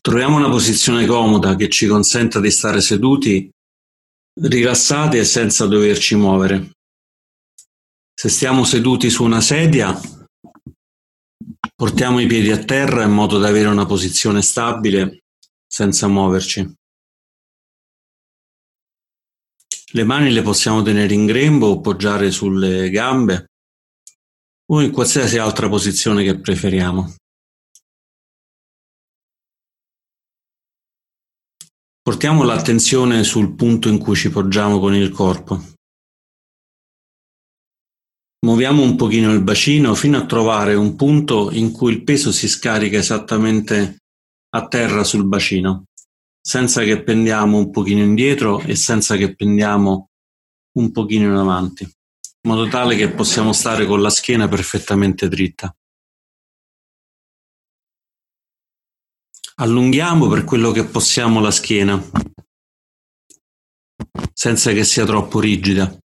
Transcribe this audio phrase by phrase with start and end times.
[0.00, 3.50] Troviamo una posizione comoda che ci consenta di stare seduti,
[4.40, 6.70] rilassati e senza doverci muovere.
[8.14, 9.98] Se stiamo seduti su una sedia,
[11.74, 15.24] portiamo i piedi a terra in modo da avere una posizione stabile
[15.66, 16.74] senza muoverci.
[19.94, 23.50] Le mani le possiamo tenere in grembo o poggiare sulle gambe
[24.70, 27.14] o in qualsiasi altra posizione che preferiamo.
[32.04, 35.62] Portiamo l'attenzione sul punto in cui ci poggiamo con il corpo.
[38.44, 42.48] Muoviamo un pochino il bacino fino a trovare un punto in cui il peso si
[42.48, 43.98] scarica esattamente
[44.48, 45.84] a terra sul bacino,
[46.44, 50.08] senza che pendiamo un pochino indietro e senza che pendiamo
[50.78, 55.72] un pochino in avanti, in modo tale che possiamo stare con la schiena perfettamente dritta.
[59.62, 61.96] Allunghiamo per quello che possiamo la schiena,
[64.32, 65.96] senza che sia troppo rigida.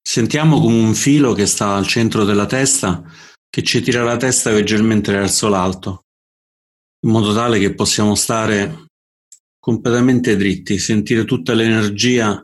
[0.00, 3.04] Sentiamo come un filo che sta al centro della testa
[3.46, 6.06] che ci tira la testa leggermente verso l'alto,
[7.04, 8.86] in modo tale che possiamo stare
[9.58, 12.42] completamente dritti, sentire tutta l'energia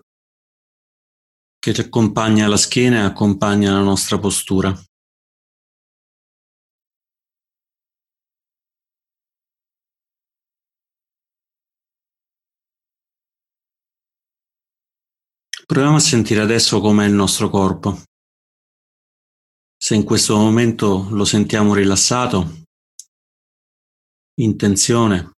[1.59, 4.79] che ci accompagna la schiena e accompagna la nostra postura.
[15.67, 18.03] Proviamo a sentire adesso com'è il nostro corpo.
[19.77, 22.63] Se in questo momento lo sentiamo rilassato,
[24.39, 25.33] in tensione,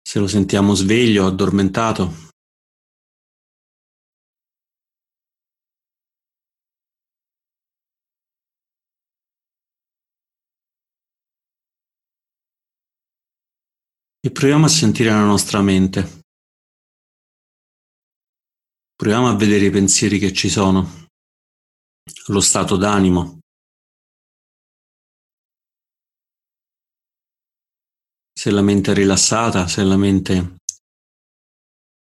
[0.00, 2.25] se lo sentiamo sveglio, addormentato.
[14.26, 16.22] E proviamo a sentire la nostra mente.
[18.96, 21.06] Proviamo a vedere i pensieri che ci sono,
[22.26, 23.38] lo stato d'animo.
[28.32, 30.56] Se la mente è rilassata, se la mente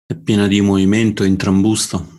[0.05, 2.19] è piena di movimento, in trambusto.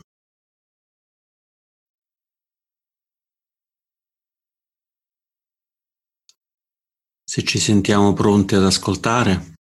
[7.23, 9.59] Se ci sentiamo pronti ad ascoltare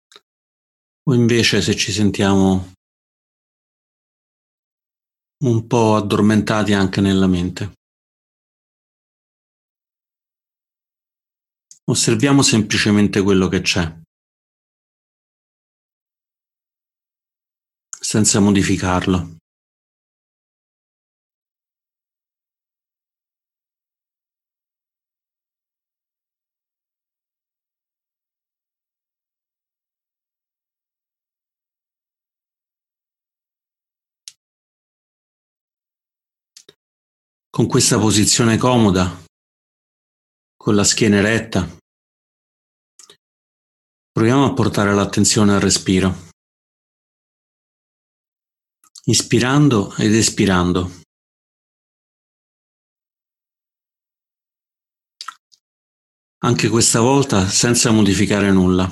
[1.04, 2.72] o invece se ci sentiamo
[5.44, 7.72] un po' addormentati anche nella mente.
[11.84, 14.00] Osserviamo semplicemente quello che c'è,
[18.00, 19.41] senza modificarlo.
[37.54, 39.26] Con questa posizione comoda,
[40.56, 41.68] con la schiena eretta,
[44.10, 46.30] proviamo a portare l'attenzione al respiro,
[49.04, 51.02] ispirando ed espirando.
[56.44, 58.90] Anche questa volta senza modificare nulla,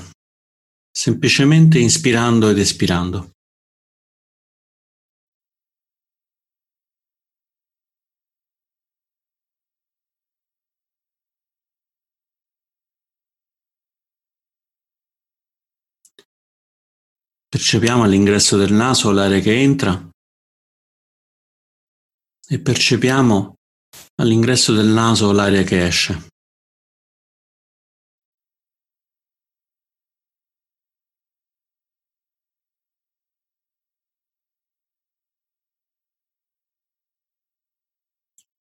[0.90, 3.30] semplicemente inspirando ed espirando.
[17.60, 19.92] Percepiamo all'ingresso del naso l'aria che entra
[22.48, 23.54] e percepiamo
[24.14, 26.28] all'ingresso del naso l'aria che esce.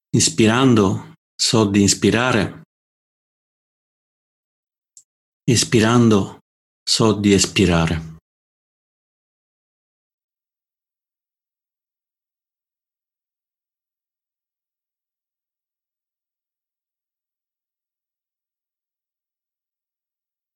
[0.10, 2.64] Ispirando so di inspirare,
[5.46, 6.40] espirando
[6.84, 8.19] so di espirare.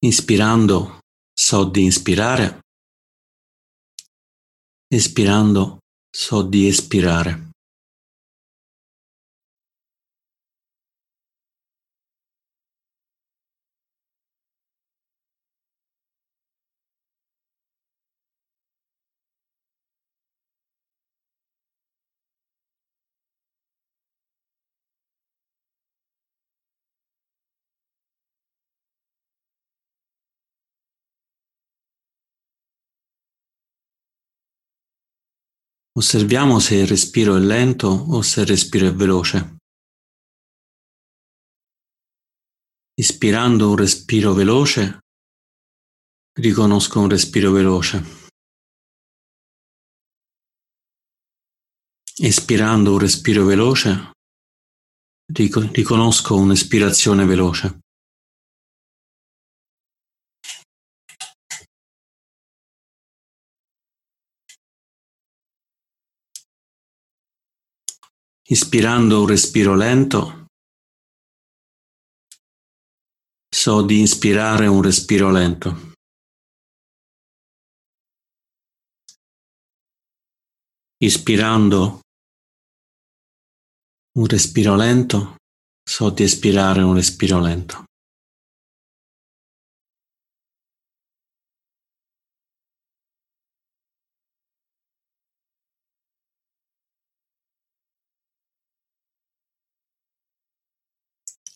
[0.03, 0.99] Inspirando
[1.33, 2.59] so di inspirare,
[4.93, 5.77] espirando
[6.13, 7.52] so di espirare.
[35.95, 39.57] Osserviamo se il respiro è lento o se il respiro è veloce.
[42.95, 44.99] Ispirando un respiro veloce,
[46.39, 48.21] riconosco un respiro veloce.
[52.15, 54.11] Espirando un respiro veloce,
[55.31, 57.82] riconosco un'espirazione veloce.
[68.53, 70.45] Ispirando un respiro lento,
[73.49, 75.69] so di ispirare un respiro lento.
[81.01, 82.01] Ispirando
[84.19, 85.37] un respiro lento,
[85.83, 87.85] so di espirare un respiro lento.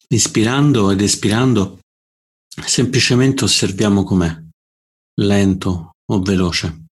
[0.10, 1.80] Ispirando ed espirando,
[2.48, 4.42] semplicemente osserviamo com'è,
[5.20, 6.87] lento o veloce.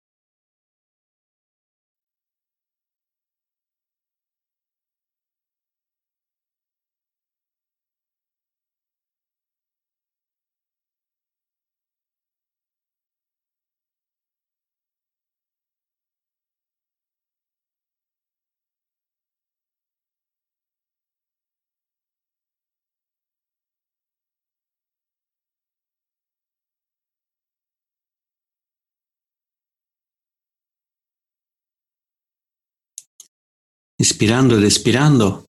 [34.04, 35.46] Ispirando ed espirando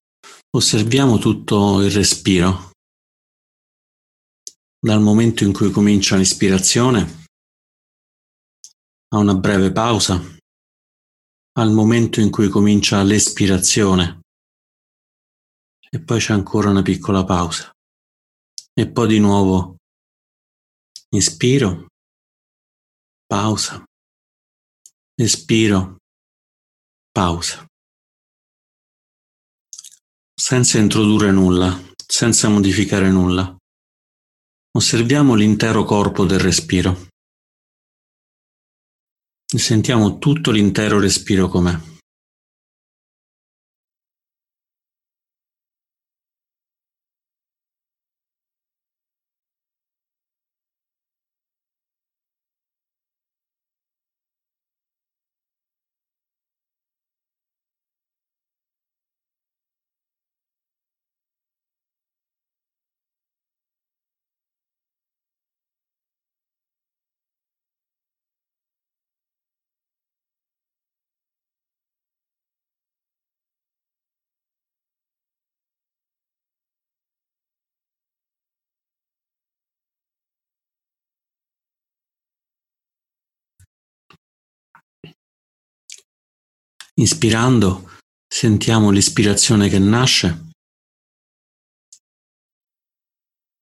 [0.54, 2.70] osserviamo tutto il respiro.
[4.78, 7.26] Dal momento in cui comincia l'ispirazione
[9.08, 10.14] a una breve pausa,
[11.58, 14.20] al momento in cui comincia l'espirazione
[15.90, 17.72] e poi c'è ancora una piccola pausa.
[18.72, 19.78] E poi di nuovo
[21.08, 21.88] inspiro,
[23.26, 23.84] pausa,
[25.16, 25.96] espiro,
[27.10, 27.66] pausa
[30.46, 31.74] senza introdurre nulla,
[32.06, 33.56] senza modificare nulla.
[34.76, 37.08] Osserviamo l'intero corpo del respiro.
[39.50, 41.93] E sentiamo tutto l'intero respiro com'è.
[86.96, 90.52] Inspirando sentiamo l'ispirazione che nasce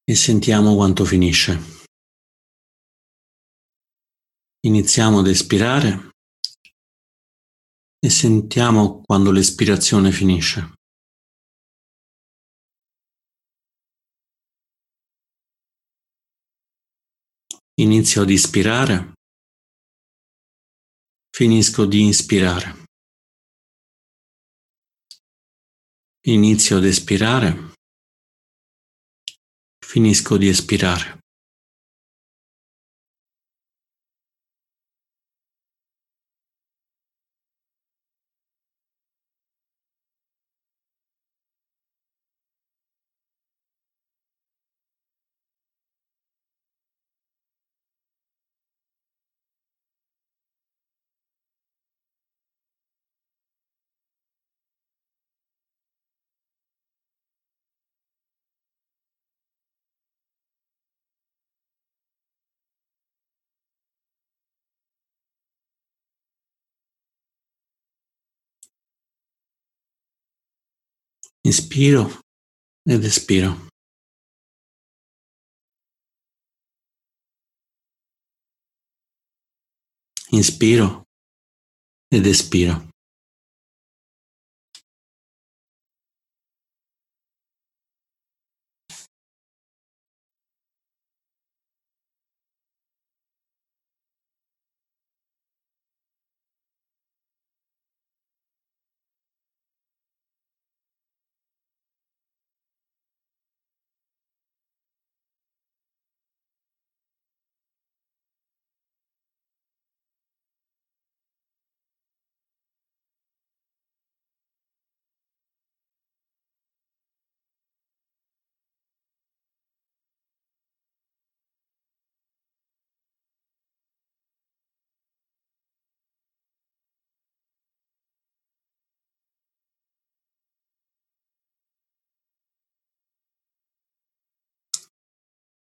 [0.04, 1.58] e sentiamo quanto finisce.
[4.66, 6.10] Iniziamo ad espirare
[7.98, 10.74] e sentiamo quando l'espirazione finisce.
[17.80, 19.14] Inizio ad ispirare,
[21.30, 22.91] finisco di inspirare.
[26.26, 27.72] Inizio ad espirare,
[29.84, 31.21] finisco di espirare.
[71.44, 72.04] Inspiro
[72.86, 73.50] ed espiro.
[80.30, 81.02] Inspiro
[82.12, 82.91] ed espiro.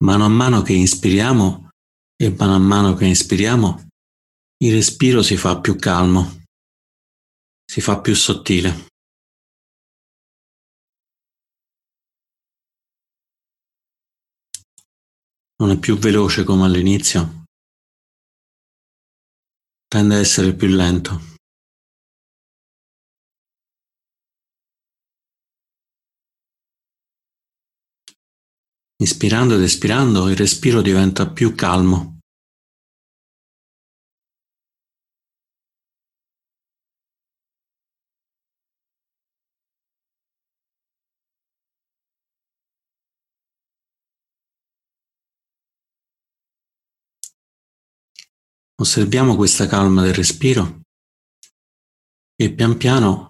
[0.01, 1.71] Mano a mano che inspiriamo
[2.15, 3.89] e mano a mano che inspiriamo,
[4.63, 6.43] il respiro si fa più calmo,
[7.65, 8.87] si fa più sottile.
[15.57, 17.43] Non è più veloce come all'inizio,
[19.85, 21.38] tende a essere più lento.
[29.01, 32.19] Inspirando ed espirando il respiro diventa più calmo.
[48.81, 50.81] Osserviamo questa calma del respiro
[52.35, 53.29] e pian piano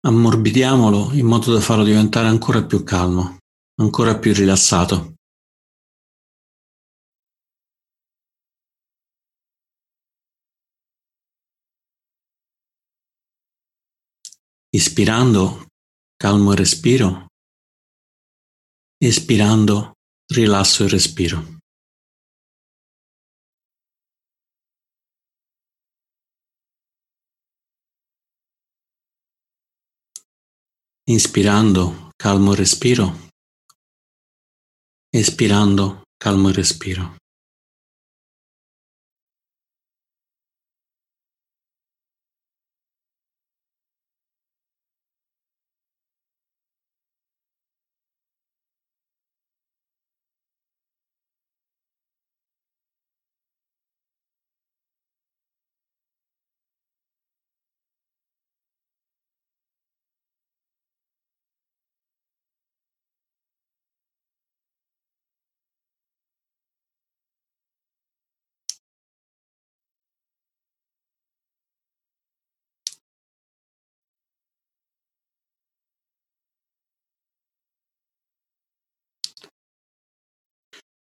[0.00, 3.39] ammorbidiamolo in modo da farlo diventare ancora più calmo
[3.80, 5.14] ancora più rilassato.
[14.72, 15.66] Ispirando,
[16.14, 17.26] calmo il respiro.
[19.02, 19.94] Espirando,
[20.32, 21.58] rilasso il respiro.
[31.08, 33.29] Inspirando, calmo il respiro.
[35.12, 37.19] Espirando, calmo il respiro.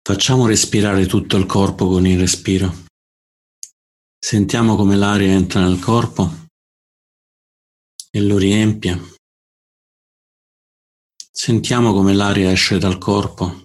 [0.05, 2.69] Facciamo respirare tutto il corpo con il respiro.
[4.19, 6.49] Sentiamo come l'aria entra nel corpo
[8.11, 9.01] e lo riempie.
[11.31, 13.63] Sentiamo come l'aria esce dal corpo,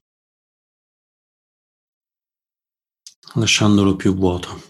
[3.34, 4.70] lasciandolo più vuoto.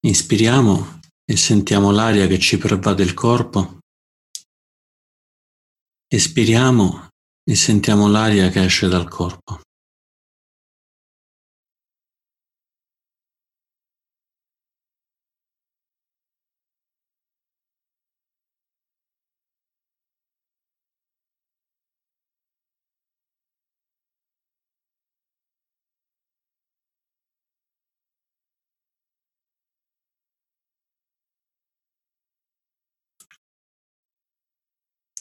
[0.00, 3.77] Inspiriamo e sentiamo l'aria che ci pervade il corpo
[6.10, 7.10] Espiriamo
[7.44, 9.60] e sentiamo l'aria che esce dal corpo.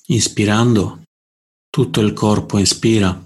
[0.09, 1.03] Inspirando,
[1.69, 3.25] tutto il corpo espira.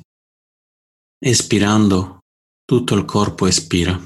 [1.24, 2.22] Espirando,
[2.66, 4.02] tutto il corpo espira.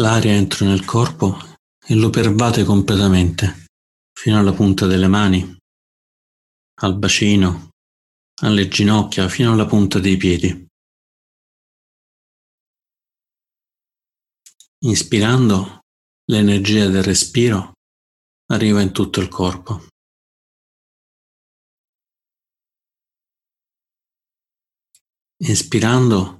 [0.00, 1.36] L'aria entra nel corpo
[1.86, 3.66] e lo pervade completamente,
[4.16, 5.58] fino alla punta delle mani,
[6.80, 7.68] al bacino,
[8.40, 10.66] alle ginocchia, fino alla punta dei piedi.
[14.84, 15.80] Inspirando,
[16.30, 17.72] l'energia del respiro
[18.46, 19.86] arriva in tutto il corpo.
[25.42, 26.38] Inspirando,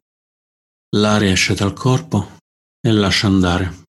[0.96, 2.38] l'aria esce dal corpo
[2.88, 3.89] lascia andare.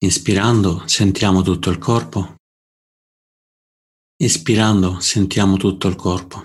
[0.00, 2.36] Inspirando sentiamo tutto il corpo.
[4.16, 6.44] Espirando sentiamo tutto il corpo.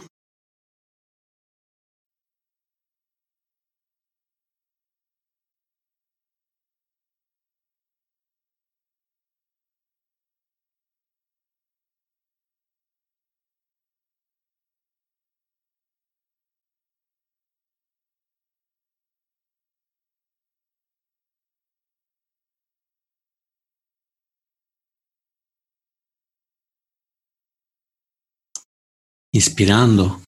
[29.36, 30.22] Ispirando,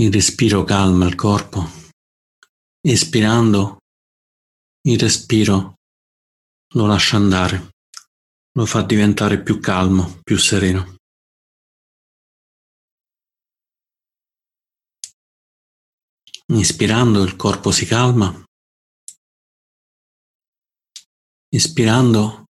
[0.00, 1.62] il respiro calma il corpo.
[2.80, 3.76] Espirando,
[4.88, 5.74] il respiro
[6.74, 7.72] lo lascia andare,
[8.52, 10.96] lo fa diventare più calmo, più sereno.
[16.46, 18.42] Inspirando il corpo si calma.
[21.50, 22.44] Espirando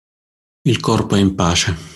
[0.69, 1.94] il corpo è in pace.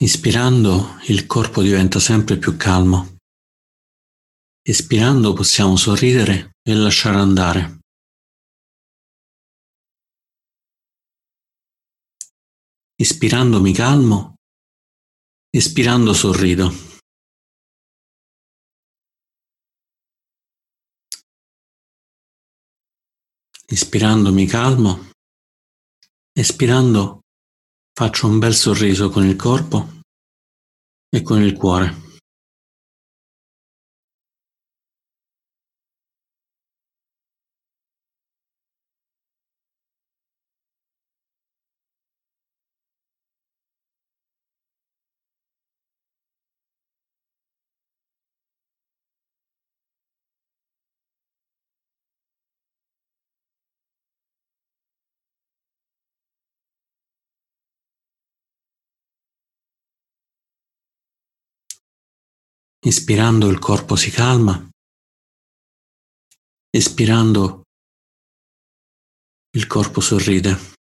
[0.00, 3.16] Ispirando il corpo diventa sempre più calmo.
[4.62, 7.80] Espirando possiamo sorridere e lasciare andare.
[12.94, 14.34] Ispirando mi calmo,
[15.50, 16.70] espirando sorrido.
[23.66, 25.10] Ispirando mi calmo,
[26.32, 27.17] espirando
[27.98, 30.02] Faccio un bel sorriso con il corpo
[31.08, 32.07] e con il cuore.
[62.88, 64.66] Ispirando il corpo si calma,
[66.70, 67.64] espirando
[69.54, 70.77] il corpo sorride.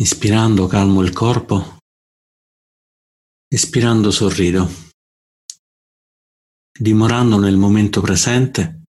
[0.00, 1.76] Inspirando calmo il corpo,
[3.46, 4.66] espirando sorrido.
[6.72, 8.84] Dimorando nel momento presente,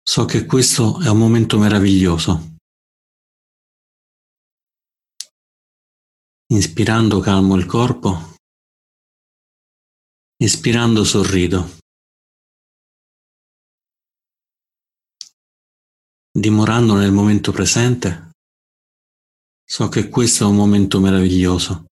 [0.00, 2.58] so che questo è un momento meraviglioso.
[6.52, 8.36] Inspirando calmo il corpo,
[10.36, 11.78] espirando sorrido.
[16.30, 18.25] Dimorando nel momento presente,
[19.68, 21.86] So che questo è un momento meraviglioso.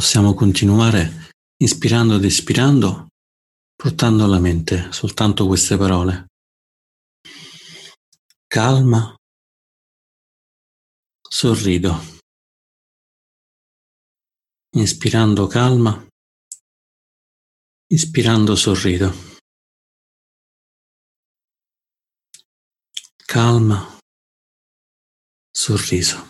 [0.00, 3.08] Possiamo continuare inspirando ed espirando,
[3.76, 6.28] portando alla mente soltanto queste parole.
[8.46, 9.14] Calma,
[11.28, 11.92] sorrido.
[14.74, 15.92] Inspirando calma,
[17.92, 19.12] ispirando sorrido.
[23.26, 23.98] Calma,
[25.52, 26.29] sorriso.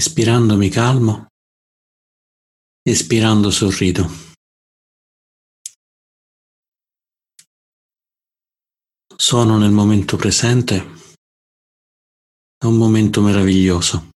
[0.00, 1.26] Inspirando mi calmo,
[2.82, 4.08] espirando sorrido.
[9.14, 10.76] Sono nel momento presente,
[12.56, 14.08] è un momento meraviglioso.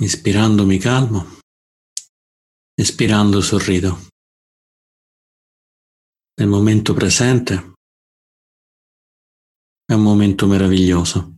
[0.00, 1.38] Inspirando mi calmo,
[2.74, 4.06] espirando sorrido.
[6.34, 7.71] Nel momento presente
[9.92, 11.36] è un momento meraviglioso.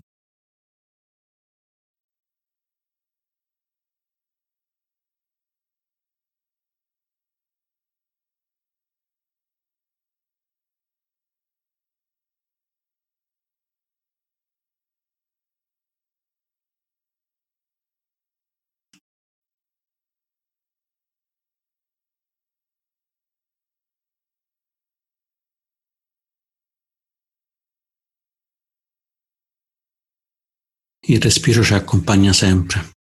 [31.06, 32.92] Il respiro ci accompagna sempre,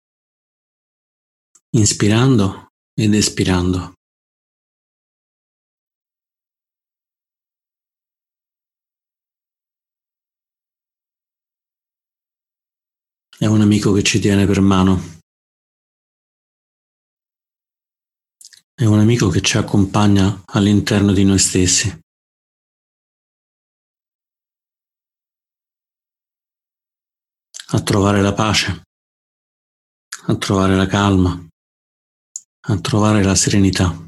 [1.70, 3.94] inspirando ed espirando.
[13.38, 15.00] È un amico che ci tiene per mano.
[18.74, 22.03] È un amico che ci accompagna all'interno di noi stessi.
[27.74, 28.82] A trovare la pace,
[30.26, 31.36] a trovare la calma,
[32.68, 34.03] a trovare la serenità.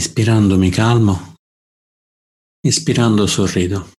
[0.00, 1.34] Inspirando mi calmo,
[2.64, 3.90] ispirando sorrido.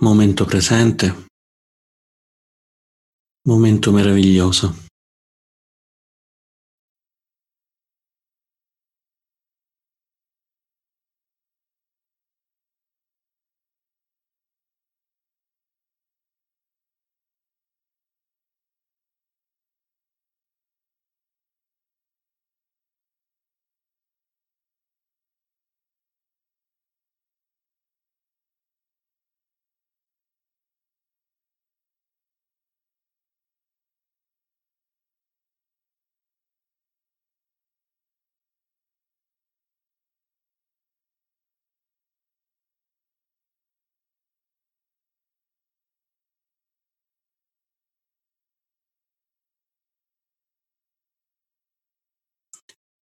[0.00, 1.14] Momento presente,
[3.46, 4.87] momento meraviglioso.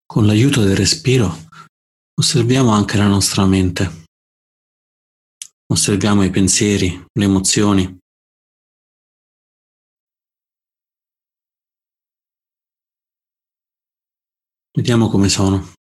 [0.10, 1.30] Con l'aiuto del respiro
[2.14, 4.06] osserviamo anche la nostra mente.
[5.70, 7.98] Osserviamo i pensieri, le emozioni.
[14.72, 15.77] Vediamo come sono.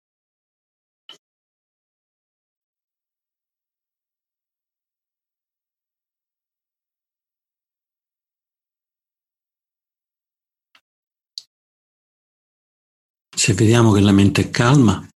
[13.47, 15.07] Se vediamo che la mente è calma,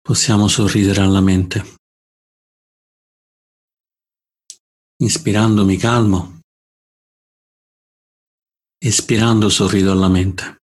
[0.00, 1.74] possiamo sorridere alla mente.
[5.02, 6.38] Inspirando mi calmo,
[8.78, 10.58] espirando sorrido alla mente.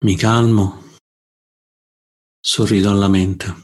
[0.00, 0.96] Mi calmo,
[2.40, 3.62] sorrido alla mente.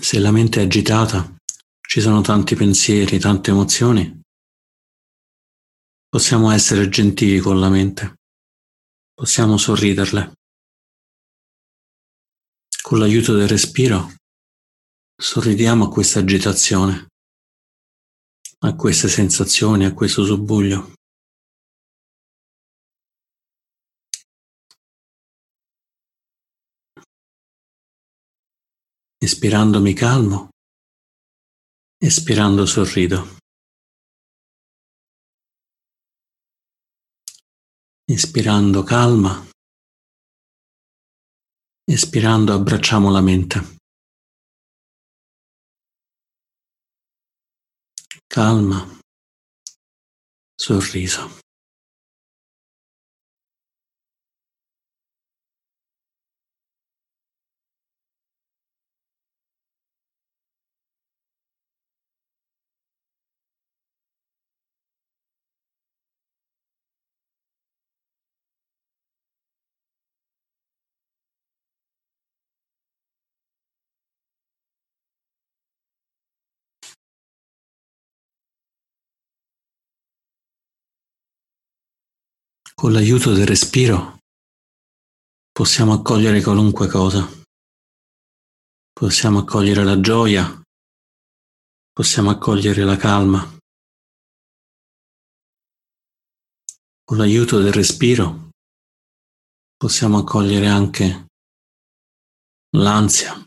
[0.00, 1.36] Se la mente è agitata,
[1.80, 4.22] ci sono tanti pensieri, tante emozioni,
[6.08, 8.16] possiamo essere gentili con la mente,
[9.14, 10.32] possiamo sorriderle.
[12.82, 14.14] Con l'aiuto del respiro
[15.16, 17.06] sorridiamo a questa agitazione,
[18.58, 20.92] a queste sensazioni, a questo subbuglio.
[29.26, 30.50] Espirando mi calmo,
[31.98, 33.24] espirando sorrido.
[38.06, 39.48] Ispirando calma,
[41.88, 43.78] espirando abbracciamo la mente.
[48.28, 49.00] Calma,
[50.54, 51.43] sorriso.
[82.76, 84.18] Con l'aiuto del respiro
[85.50, 87.26] possiamo accogliere qualunque cosa.
[88.92, 90.62] Possiamo accogliere la gioia,
[91.92, 93.58] possiamo accogliere la calma.
[97.04, 98.50] Con l'aiuto del respiro
[99.76, 101.26] possiamo accogliere anche
[102.76, 103.44] l'ansia,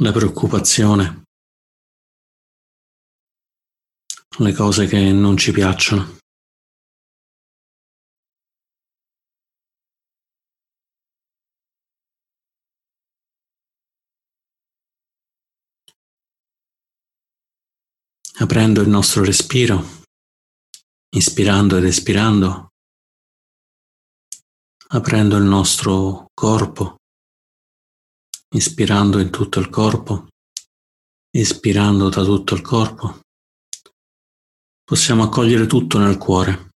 [0.00, 1.22] la preoccupazione,
[4.38, 6.19] le cose che non ci piacciono.
[18.40, 19.84] Aprendo il nostro respiro,
[21.14, 22.70] ispirando ed espirando,
[24.88, 26.96] aprendo il nostro corpo,
[28.54, 30.28] ispirando in tutto il corpo,
[31.36, 33.20] ispirando da tutto il corpo.
[34.84, 36.70] Possiamo accogliere tutto nel cuore.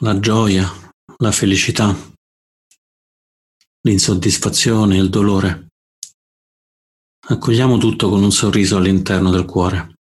[0.00, 0.70] La gioia,
[1.16, 1.94] la felicità,
[3.80, 5.69] l'insoddisfazione, il dolore.
[7.30, 9.99] Accogliamo tutto con un sorriso all'interno del cuore.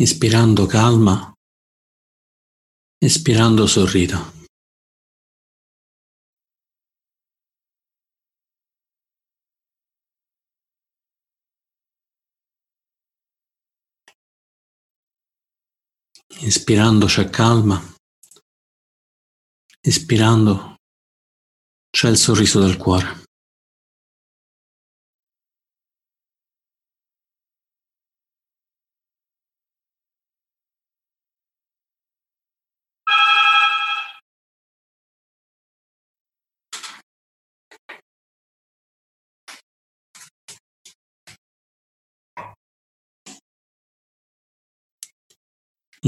[0.00, 1.34] Ispirando calma,
[3.00, 4.16] espirando sorrido.
[16.42, 17.82] Inspirando c'è calma,
[19.80, 20.76] espirando
[21.90, 23.27] c'è il sorriso del cuore.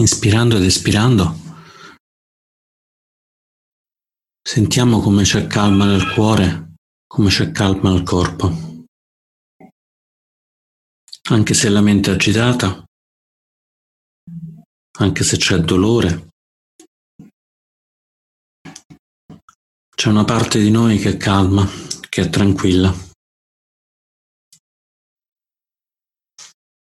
[0.01, 1.49] inspirando ed espirando.
[4.43, 6.75] Sentiamo come c'è calma nel cuore,
[7.07, 8.69] come c'è calma nel corpo.
[11.29, 12.85] Anche se la mente è agitata,
[14.99, 16.29] anche se c'è dolore,
[19.95, 21.65] c'è una parte di noi che è calma,
[22.09, 22.93] che è tranquilla.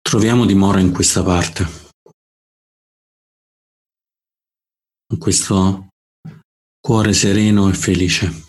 [0.01, 1.84] Troviamo dimora in questa parte.
[5.15, 5.87] In questo
[6.77, 8.43] cuore sereno e felice.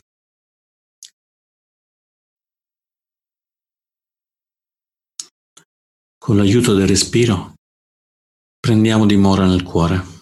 [6.19, 7.55] Con l'aiuto del respiro
[8.59, 10.16] prendiamo dimora nel cuore.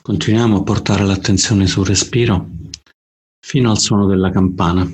[0.00, 2.48] Continuiamo a portare l'attenzione sul respiro
[3.38, 4.88] fino al suono della campana.